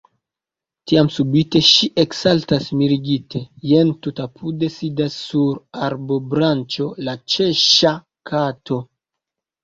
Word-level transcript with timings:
Tiam 0.91 1.07
subite 1.15 1.59
ŝi 1.65 1.89
eksaltas 2.03 2.69
mirigite; 2.79 3.41
jen, 3.71 3.91
tutapude, 4.05 4.69
sidas 4.75 5.17
sur 5.25 5.59
arbobranĉo 5.89 6.87
la 7.09 7.15
Ĉeŝŝa 7.35 7.93
kato. 8.31 8.79